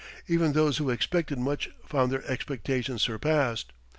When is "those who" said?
0.53-0.89